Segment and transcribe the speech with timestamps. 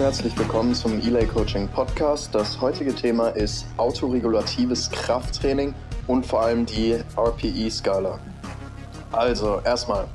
[0.00, 2.34] und herzlich willkommen zum Elay Coaching Podcast.
[2.34, 5.74] Das heutige Thema ist autoregulatives Krafttraining
[6.06, 8.18] und vor allem die RPE-Skala.
[9.12, 10.08] Also erstmal,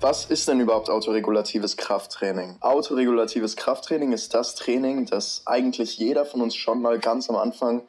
[0.00, 2.56] was ist denn überhaupt autoregulatives Krafttraining?
[2.60, 7.82] Autoregulatives Krafttraining ist das Training, das eigentlich jeder von uns schon mal ganz am Anfang,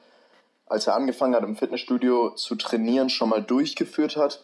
[0.66, 4.44] als er angefangen hat im Fitnessstudio zu trainieren, schon mal durchgeführt hat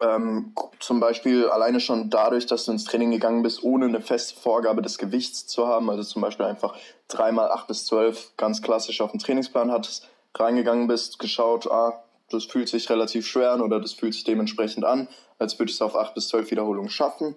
[0.00, 4.38] ähm, zum Beispiel alleine schon dadurch, dass du ins Training gegangen bist, ohne eine feste
[4.38, 5.90] Vorgabe des Gewichts zu haben.
[5.90, 6.76] Also zum Beispiel einfach
[7.08, 12.44] dreimal acht bis zwölf ganz klassisch auf den Trainingsplan hattest, reingegangen bist, geschaut, ah, das
[12.44, 15.08] fühlt sich relativ schwer an oder das fühlt sich dementsprechend an,
[15.38, 17.36] als würdest du auf acht bis zwölf Wiederholungen schaffen.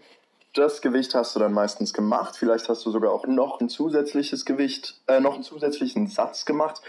[0.54, 2.36] Das Gewicht hast du dann meistens gemacht.
[2.36, 6.82] Vielleicht hast du sogar auch noch ein zusätzliches Gewicht, äh, noch einen zusätzlichen Satz gemacht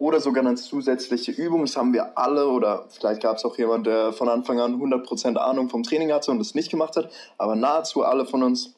[0.00, 1.60] oder sogar eine zusätzliche Übung.
[1.60, 5.36] Das haben wir alle oder vielleicht gab es auch jemand, der von Anfang an 100%
[5.36, 7.12] Ahnung vom Training hatte und es nicht gemacht hat.
[7.36, 8.74] Aber nahezu alle von uns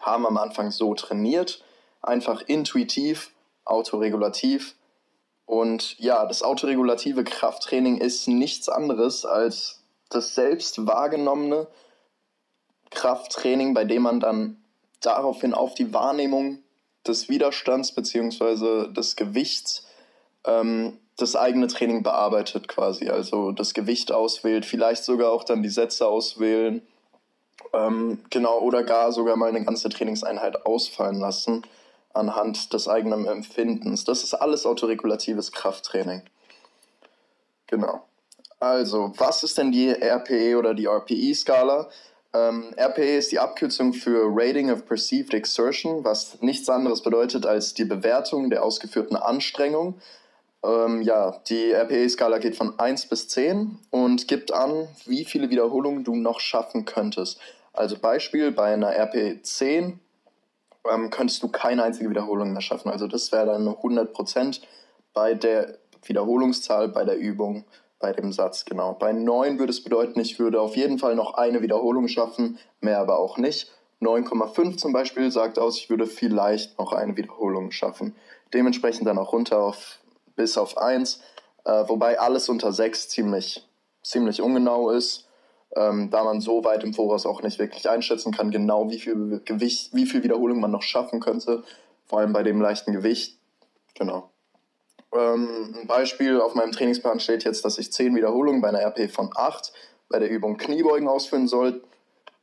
[0.00, 1.62] haben am Anfang so trainiert,
[2.02, 3.30] einfach intuitiv,
[3.64, 4.74] autoregulativ.
[5.46, 11.68] Und ja, das autoregulative Krafttraining ist nichts anderes als das selbst wahrgenommene
[12.90, 14.56] Krafttraining, bei dem man dann
[15.00, 16.58] daraufhin auf die Wahrnehmung
[17.06, 18.92] des Widerstands bzw.
[18.92, 19.86] des Gewichts
[20.46, 23.08] ähm, das eigene Training bearbeitet quasi.
[23.08, 26.82] Also das Gewicht auswählt, vielleicht sogar auch dann die Sätze auswählen.
[27.72, 31.62] Ähm, genau, oder gar sogar mal eine ganze Trainingseinheit ausfallen lassen
[32.12, 34.04] anhand des eigenen Empfindens.
[34.04, 36.22] Das ist alles autoregulatives Krafttraining.
[37.66, 38.04] Genau.
[38.58, 41.88] Also, was ist denn die RPE oder die RPE-Skala?
[42.32, 47.74] Ähm, RPE ist die Abkürzung für Rating of Perceived Exertion, was nichts anderes bedeutet als
[47.74, 50.00] die Bewertung der ausgeführten Anstrengung
[50.66, 56.04] ähm, ja, die RPE-Skala geht von 1 bis 10 und gibt an, wie viele Wiederholungen
[56.04, 57.38] du noch schaffen könntest.
[57.72, 60.00] Also Beispiel, bei einer RPE 10
[60.90, 62.90] ähm, könntest du keine einzige Wiederholung mehr schaffen.
[62.90, 64.60] Also das wäre dann 100%
[65.12, 67.64] bei der Wiederholungszahl, bei der Übung,
[67.98, 68.92] bei dem Satz, genau.
[68.92, 72.98] Bei 9 würde es bedeuten, ich würde auf jeden Fall noch eine Wiederholung schaffen, mehr
[72.98, 73.72] aber auch nicht.
[74.02, 78.14] 9,5 zum Beispiel sagt aus, ich würde vielleicht noch eine Wiederholung schaffen.
[78.52, 79.98] Dementsprechend dann auch runter auf
[80.36, 81.20] bis auf 1,
[81.64, 83.66] äh, wobei alles unter 6 ziemlich,
[84.02, 85.28] ziemlich ungenau ist,
[85.74, 89.40] ähm, da man so weit im Voraus auch nicht wirklich einschätzen kann, genau wie viel
[89.44, 91.64] Gewicht, wie viel Wiederholung man noch schaffen könnte,
[92.06, 93.38] vor allem bei dem leichten Gewicht.
[93.94, 94.30] Genau.
[95.12, 99.10] Ähm, ein Beispiel auf meinem Trainingsplan steht jetzt, dass ich 10 Wiederholungen bei einer RP
[99.10, 99.72] von 8
[100.08, 101.82] bei der Übung Kniebeugen ausführen soll.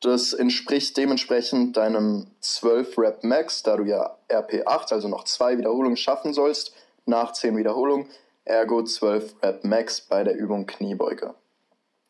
[0.02, 5.58] Das entspricht dementsprechend deinem 12 Rep Max, da du ja RP 8, also noch zwei
[5.58, 6.74] Wiederholungen schaffen sollst
[7.06, 8.08] nach 10 Wiederholungen,
[8.46, 11.36] ergo 12 Rep Max bei der Übung Kniebeuge.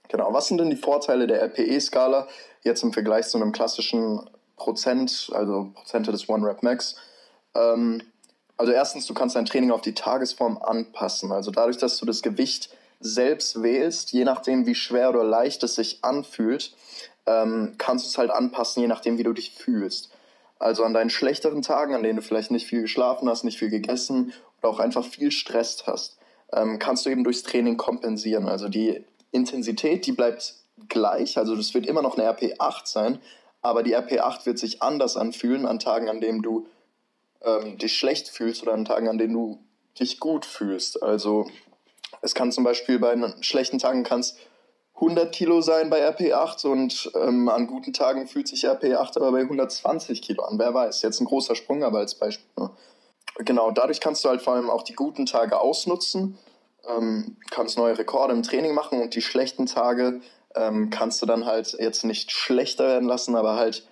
[0.10, 2.28] Genau, was sind denn die Vorteile der RPE-Skala
[2.62, 6.96] jetzt im Vergleich zu einem klassischen Prozent, also Prozente des One Rep Max?
[7.56, 8.02] Ähm,
[8.58, 11.32] also erstens, du kannst dein Training auf die Tagesform anpassen.
[11.32, 15.76] Also dadurch, dass du das Gewicht selbst wählst, je nachdem, wie schwer oder leicht es
[15.76, 16.76] sich anfühlt,
[17.26, 20.12] ähm, kannst du es halt anpassen, je nachdem, wie du dich fühlst.
[20.60, 23.70] Also an deinen schlechteren Tagen, an denen du vielleicht nicht viel geschlafen hast, nicht viel
[23.70, 26.18] gegessen auch einfach viel Stress hast,
[26.52, 28.48] ähm, kannst du eben durchs Training kompensieren.
[28.48, 30.56] Also die Intensität, die bleibt
[30.90, 33.20] gleich, also das wird immer noch eine RP8 sein,
[33.62, 36.68] aber die RP8 wird sich anders anfühlen an Tagen, an denen du
[37.42, 39.60] ähm, dich schlecht fühlst oder an Tagen, an denen du
[40.00, 41.02] dich gut fühlst.
[41.02, 41.48] Also
[42.22, 44.38] es kann zum Beispiel bei schlechten Tagen kannst
[44.96, 49.42] 100 Kilo sein bei RP8 und ähm, an guten Tagen fühlt sich RP8 aber bei
[49.42, 50.60] 120 Kilo an.
[50.60, 52.70] Wer weiß, jetzt ein großer Sprung, aber als Beispiel.
[53.40, 56.38] Genau, dadurch kannst du halt vor allem auch die guten Tage ausnutzen,
[56.88, 60.22] ähm, kannst neue Rekorde im Training machen und die schlechten Tage
[60.56, 63.88] ähm, kannst du dann halt jetzt nicht schlechter werden lassen, aber halt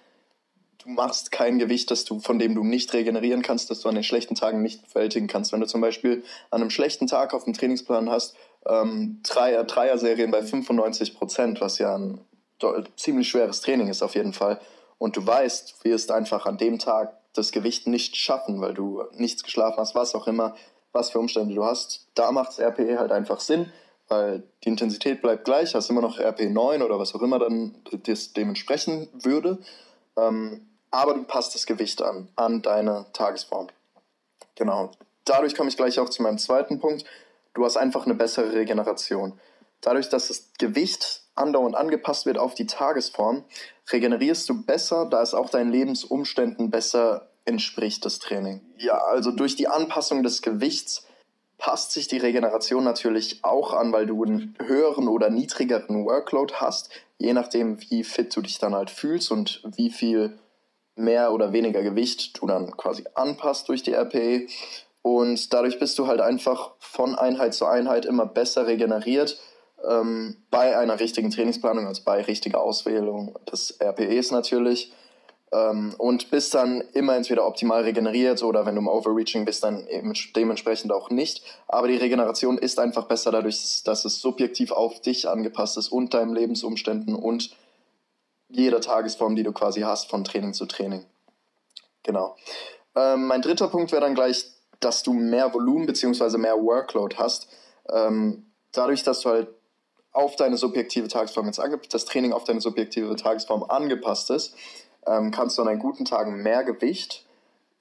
[0.84, 3.96] du machst kein Gewicht, das du, von dem du nicht regenerieren kannst, das du an
[3.96, 5.52] den schlechten Tagen nicht bewältigen kannst.
[5.52, 8.36] Wenn du zum Beispiel an einem schlechten Tag auf dem Trainingsplan hast,
[8.66, 12.20] ähm, Dreier, Dreier-Serien bei 95 Prozent, was ja ein
[12.96, 14.60] ziemlich schweres Training ist auf jeden Fall,
[14.98, 19.04] und du weißt, du wirst einfach an dem Tag das Gewicht nicht schaffen, weil du
[19.14, 20.56] nichts geschlafen hast, was auch immer,
[20.92, 23.72] was für Umstände du hast, da macht RPE halt einfach Sinn,
[24.08, 27.76] weil die Intensität bleibt gleich, hast immer noch RP 9 oder was auch immer dann
[28.04, 29.60] das dementsprechend würde.
[30.18, 33.68] Ähm, aber du passt das Gewicht an, an deine Tagesform.
[34.56, 34.92] Genau.
[35.24, 37.06] Dadurch komme ich gleich auch zu meinem zweiten Punkt.
[37.54, 39.40] Du hast einfach eine bessere Regeneration.
[39.80, 43.44] Dadurch, dass das Gewicht andauernd angepasst wird auf die Tagesform,
[43.92, 48.62] regenerierst du besser, da es auch deinen Lebensumständen besser entspricht, das Training.
[48.78, 51.08] Ja, also durch die Anpassung des Gewichts
[51.58, 56.90] passt sich die Regeneration natürlich auch an, weil du einen höheren oder niedrigeren Workload hast,
[57.18, 60.40] je nachdem, wie fit du dich dann halt fühlst und wie viel
[60.96, 64.48] mehr oder weniger Gewicht du dann quasi anpasst durch die RPE.
[65.04, 69.40] Und dadurch bist du halt einfach von Einheit zu Einheit immer besser regeneriert
[69.88, 74.94] ähm, bei einer richtigen Trainingsplanung, also bei richtiger Auswählung des RPEs natürlich.
[75.54, 79.86] Ähm, und bist dann immer entweder optimal regeneriert oder wenn du im Overreaching bist, dann
[79.88, 81.44] eben dementsprechend auch nicht.
[81.68, 86.14] Aber die Regeneration ist einfach besser dadurch, dass es subjektiv auf dich angepasst ist und
[86.14, 87.54] deinen Lebensumständen und
[88.48, 91.06] jeder Tagesform, die du quasi hast, von Training zu Training.
[92.04, 92.36] Genau.
[92.96, 94.46] Ähm, mein dritter Punkt wäre dann gleich,
[94.80, 96.38] dass du mehr Volumen bzw.
[96.38, 97.50] mehr Workload hast.
[97.90, 99.48] Ähm, dadurch, dass du halt
[100.12, 101.62] auf deine subjektive Tagesform jetzt
[101.92, 104.56] das Training auf deine subjektive Tagesform angepasst ist,
[105.08, 107.26] ähm, kannst du an einen guten Tagen mehr Gewicht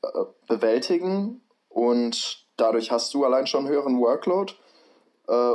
[0.02, 0.08] äh,
[0.46, 4.54] bewältigen und dadurch hast du allein schon einen höheren Workload.
[5.28, 5.52] Äh,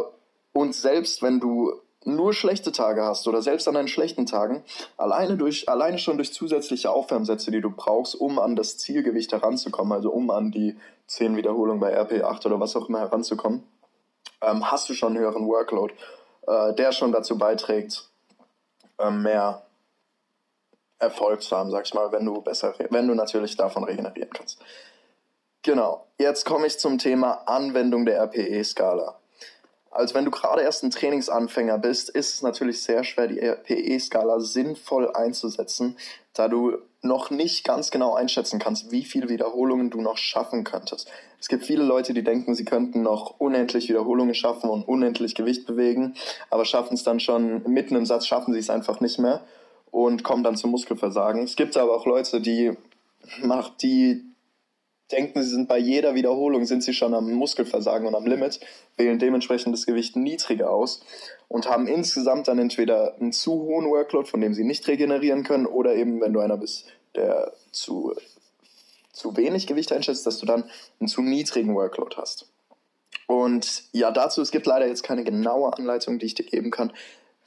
[0.54, 1.74] und selbst wenn du
[2.06, 4.64] nur schlechte Tage hast oder selbst an deinen schlechten Tagen,
[4.96, 9.92] alleine, durch, alleine schon durch zusätzliche Aufwärmsätze, die du brauchst, um an das Zielgewicht heranzukommen,
[9.92, 10.78] also um an die
[11.08, 13.64] 10 Wiederholungen bei RP8 oder was auch immer heranzukommen,
[14.42, 15.94] ähm, hast du schon einen höheren Workload,
[16.48, 18.10] äh, der schon dazu beiträgt,
[19.00, 19.64] äh, mehr
[21.00, 24.60] Erfolg zu haben, sag ich mal, wenn du besser, wenn du natürlich davon regenerieren kannst.
[25.62, 29.16] Genau, jetzt komme ich zum Thema Anwendung der RPE-Skala.
[29.96, 34.42] Also wenn du gerade erst ein Trainingsanfänger bist, ist es natürlich sehr schwer, die RPE-Skala
[34.42, 35.96] sinnvoll einzusetzen,
[36.34, 41.10] da du noch nicht ganz genau einschätzen kannst, wie viele Wiederholungen du noch schaffen könntest.
[41.40, 45.66] Es gibt viele Leute, die denken, sie könnten noch unendlich Wiederholungen schaffen und unendlich Gewicht
[45.66, 46.16] bewegen,
[46.50, 49.46] aber schaffen es dann schon mitten im Satz, schaffen sie es einfach nicht mehr
[49.92, 51.44] und kommen dann zum Muskelversagen.
[51.44, 52.74] Es gibt aber auch Leute, die,
[53.82, 54.26] die
[55.12, 58.60] denken, sie sind bei jeder Wiederholung sind sie schon am Muskelversagen und am Limit,
[58.98, 61.02] wählen dementsprechend das Gewicht niedriger aus
[61.48, 65.68] und haben insgesamt dann entweder einen zu hohen Workload, von dem sie nicht regenerieren können,
[65.68, 68.16] oder eben, wenn du einer bist, der zu,
[69.12, 70.70] zu wenig Gewicht einschätzt, dass du dann
[71.00, 72.48] einen zu niedrigen Workload hast.
[73.28, 76.94] Und ja, dazu, es gibt leider jetzt keine genaue Anleitung, die ich dir geben kann,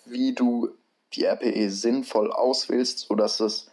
[0.05, 0.71] wie du
[1.15, 3.71] die RPE sinnvoll auswählst, sodass es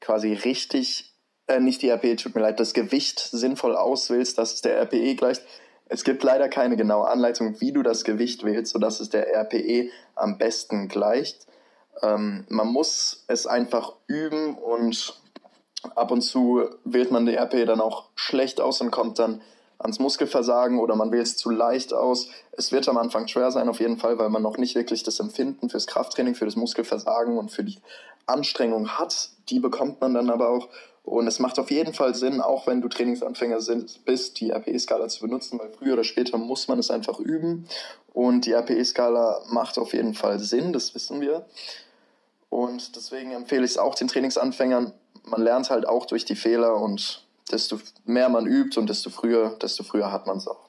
[0.00, 1.13] quasi richtig
[1.46, 5.14] äh, nicht die RPE, tut mir leid, das Gewicht sinnvoll auswählst, dass es der RPE
[5.14, 5.42] gleicht.
[5.86, 9.90] Es gibt leider keine genaue Anleitung, wie du das Gewicht wählst, sodass es der RPE
[10.14, 11.46] am besten gleicht.
[12.02, 15.20] Ähm, man muss es einfach üben und
[15.94, 19.42] ab und zu wählt man die RPE dann auch schlecht aus und kommt dann
[19.78, 22.28] ans Muskelversagen oder man wählt es zu leicht aus.
[22.52, 25.20] Es wird am Anfang schwer sein, auf jeden Fall, weil man noch nicht wirklich das
[25.20, 27.78] Empfinden fürs Krafttraining, für das Muskelversagen und für die
[28.26, 29.30] Anstrengung hat.
[29.48, 30.68] Die bekommt man dann aber auch.
[31.04, 33.58] Und es macht auf jeden Fall Sinn, auch wenn du Trainingsanfänger
[34.06, 37.68] bist, die RPE-Skala zu benutzen, weil früher oder später muss man es einfach üben.
[38.14, 41.44] Und die RPE-Skala macht auf jeden Fall Sinn, das wissen wir.
[42.48, 44.92] Und deswegen empfehle ich es auch den Trainingsanfängern.
[45.24, 49.56] Man lernt halt auch durch die Fehler und desto mehr man übt und desto früher,
[49.60, 50.68] desto früher hat man es auch.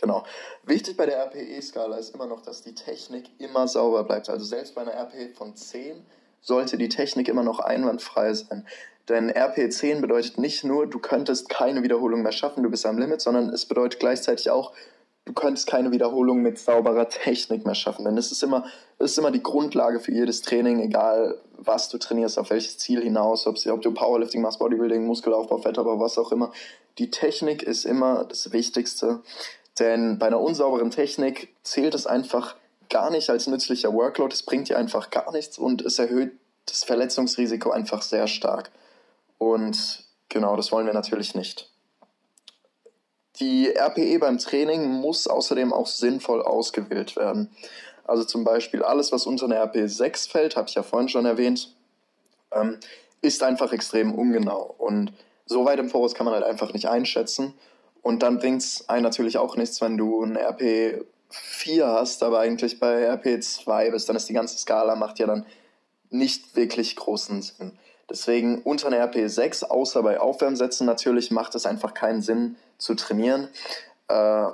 [0.00, 0.24] Genau.
[0.64, 4.30] Wichtig bei der RPE-Skala ist immer noch, dass die Technik immer sauber bleibt.
[4.30, 6.04] Also selbst bei einer RPE von 10
[6.40, 8.66] sollte die Technik immer noch einwandfrei sein.
[9.08, 13.20] Denn RP10 bedeutet nicht nur, du könntest keine Wiederholung mehr schaffen, du bist am Limit,
[13.20, 14.72] sondern es bedeutet gleichzeitig auch,
[15.28, 18.06] du könntest keine Wiederholung mit sauberer Technik mehr schaffen.
[18.06, 18.64] Denn es ist immer,
[18.98, 23.02] es ist immer die Grundlage für jedes Training, egal was du trainierst, auf welches Ziel
[23.02, 26.50] hinaus, ob, ob du Powerlifting machst, Bodybuilding, Muskelaufbau, Fettabbau, was auch immer.
[26.96, 29.20] Die Technik ist immer das Wichtigste.
[29.78, 32.56] Denn bei einer unsauberen Technik zählt es einfach
[32.88, 34.32] gar nicht als nützlicher Workload.
[34.32, 36.32] Es bringt dir einfach gar nichts und es erhöht
[36.64, 38.70] das Verletzungsrisiko einfach sehr stark.
[39.36, 41.70] Und genau, das wollen wir natürlich nicht.
[43.40, 47.50] Die RPE beim Training muss außerdem auch sinnvoll ausgewählt werden.
[48.04, 51.26] Also zum Beispiel alles, was unter eine RPE 6 fällt, habe ich ja vorhin schon
[51.26, 51.76] erwähnt,
[52.52, 52.78] ähm,
[53.20, 54.74] ist einfach extrem ungenau.
[54.78, 55.12] Und
[55.44, 57.54] so weit im Voraus kann man halt einfach nicht einschätzen.
[58.02, 62.40] Und dann bringt es einem natürlich auch nichts, wenn du eine RP 4 hast, aber
[62.40, 65.44] eigentlich bei RP 2 bist, dann ist die ganze Skala, macht ja dann
[66.10, 67.78] nicht wirklich großen Sinn.
[68.08, 73.48] Deswegen unter einer RP6, außer bei Aufwärmsätzen natürlich, macht es einfach keinen Sinn zu trainieren.
[74.08, 74.46] Äh,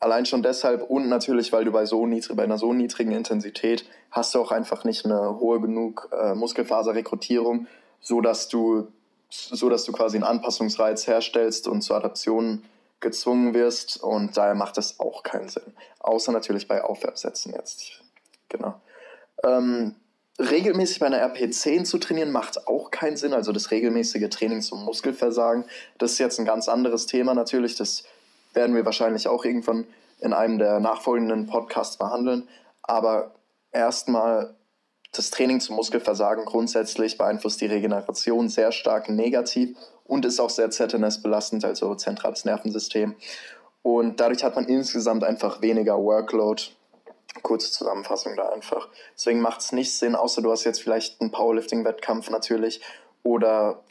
[0.00, 3.84] allein schon deshalb und natürlich, weil du bei, so niedrig, bei einer so niedrigen Intensität
[4.10, 7.66] hast du auch einfach nicht eine hohe genug äh, Muskelfaserrekrutierung,
[8.00, 8.88] sodass du,
[9.28, 12.64] so du quasi einen Anpassungsreiz herstellst und zur Adaption
[12.98, 15.74] gezwungen wirst und daher macht es auch keinen Sinn.
[16.00, 18.02] Außer natürlich bei Aufwärmsätzen jetzt.
[18.48, 18.74] Genau.
[19.42, 19.94] Ähm,
[20.40, 23.32] regelmäßig bei einer RP10 zu trainieren macht auch keinen Sinn.
[23.32, 25.64] Also das regelmäßige Training zum Muskelversagen.
[25.98, 27.76] Das ist jetzt ein ganz anderes Thema natürlich.
[27.76, 28.04] Das
[28.54, 29.86] werden wir wahrscheinlich auch irgendwann
[30.20, 32.48] in einem der nachfolgenden Podcasts behandeln.
[32.82, 33.34] Aber
[33.72, 34.54] erstmal
[35.12, 40.70] das Training zum Muskelversagen grundsätzlich beeinflusst die Regeneration sehr stark negativ und ist auch sehr
[40.70, 43.14] ZNS belastend, also zentrales Nervensystem.
[43.82, 46.62] Und dadurch hat man insgesamt einfach weniger Workload.
[47.42, 48.88] Kurze Zusammenfassung da einfach.
[49.14, 52.80] Deswegen macht es nicht Sinn, außer du hast jetzt vielleicht einen Powerlifting-Wettkampf natürlich
[53.22, 53.82] oder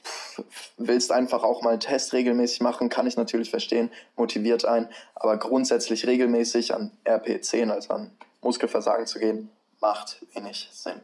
[0.78, 5.38] willst einfach auch mal einen Test regelmäßig machen, kann ich natürlich verstehen, motiviert ein, aber
[5.38, 11.00] grundsätzlich regelmäßig an RP10, also an Muskelversagen zu gehen, macht wenig Sinn.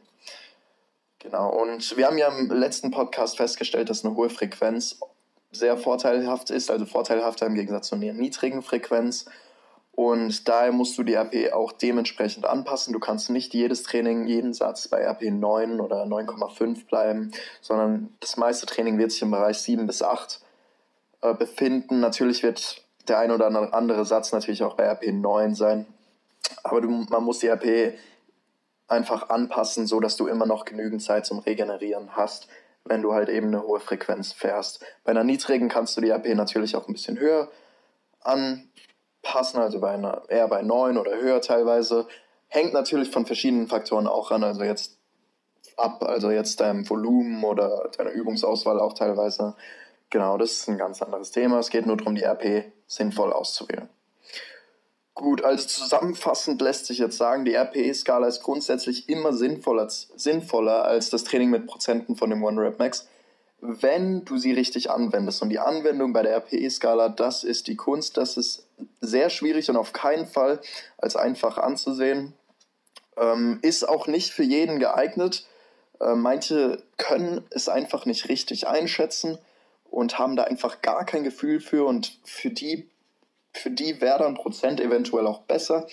[1.20, 5.00] Genau, und wir haben ja im letzten Podcast festgestellt, dass eine hohe Frequenz
[5.50, 9.26] sehr vorteilhaft ist, also vorteilhafter im Gegensatz zu einer niedrigen Frequenz.
[9.96, 12.92] Und daher musst du die RP auch dementsprechend anpassen.
[12.92, 18.36] Du kannst nicht jedes Training, jeden Satz bei RP 9 oder 9,5 bleiben, sondern das
[18.36, 20.40] meiste Training wird sich im Bereich 7 bis 8
[21.22, 22.00] äh, befinden.
[22.00, 25.86] Natürlich wird der ein oder andere Satz natürlich auch bei RP 9 sein.
[26.62, 27.94] Aber du, man muss die RP
[28.88, 32.48] einfach anpassen, so dass du immer noch genügend Zeit zum Regenerieren hast,
[32.84, 34.84] wenn du halt eben eine hohe Frequenz fährst.
[35.04, 37.50] Bei einer niedrigen kannst du die RP natürlich auch ein bisschen höher
[38.20, 38.68] an
[39.26, 42.06] passen, also bei einer, eher bei 9 oder höher teilweise.
[42.48, 44.98] Hängt natürlich von verschiedenen Faktoren auch an, also jetzt
[45.76, 49.54] ab, also jetzt deinem Volumen oder deiner Übungsauswahl auch teilweise.
[50.10, 51.58] Genau, das ist ein ganz anderes Thema.
[51.58, 53.88] Es geht nur darum, die RP sinnvoll auszuwählen.
[55.14, 61.10] Gut, also zusammenfassend lässt sich jetzt sagen, die RPE-Skala ist grundsätzlich immer sinnvoller, sinnvoller als
[61.10, 63.08] das Training mit Prozenten von dem One-Rep-Max
[63.82, 65.42] wenn du sie richtig anwendest.
[65.42, 68.16] Und die Anwendung bei der RPE-Skala, das ist die Kunst.
[68.16, 68.66] Das ist
[69.00, 70.60] sehr schwierig und auf keinen Fall
[70.98, 72.34] als einfach anzusehen.
[73.16, 75.46] Ähm, ist auch nicht für jeden geeignet.
[76.00, 79.38] Äh, manche können es einfach nicht richtig einschätzen
[79.90, 81.86] und haben da einfach gar kein Gefühl für.
[81.86, 82.88] Und für die,
[83.52, 85.86] für die wäre dann Prozent eventuell auch besser.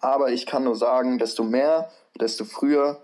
[0.00, 3.02] Aber ich kann nur sagen, desto mehr, desto früher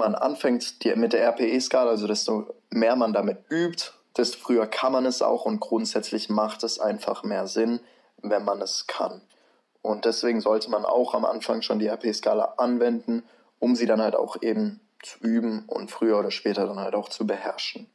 [0.00, 4.92] man anfängt die, mit der RPE-Skala, also desto mehr man damit übt, desto früher kann
[4.92, 7.80] man es auch und grundsätzlich macht es einfach mehr Sinn,
[8.22, 9.22] wenn man es kann.
[9.82, 13.22] Und deswegen sollte man auch am Anfang schon die RP-Skala anwenden,
[13.58, 17.08] um sie dann halt auch eben zu üben und früher oder später dann halt auch
[17.08, 17.86] zu beherrschen.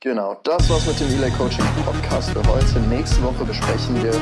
[0.00, 2.78] Genau, das war's mit dem Relay Coaching Podcast für heute.
[2.88, 4.12] Nächste Woche besprechen wir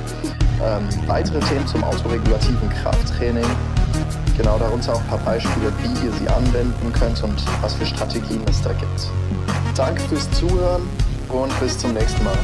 [0.63, 3.82] ähm, weitere Themen zum autoregulativen Krafttraining
[4.37, 8.43] Genau, darunter auch ein paar Beispiele, wie ihr sie anwenden könnt und was für Strategien
[8.49, 9.11] es da gibt.
[9.77, 10.83] Danke fürs Zuhören
[11.29, 12.39] und bis zum nächsten Mal.